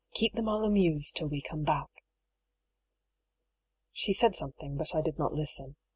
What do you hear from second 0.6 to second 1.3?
amused till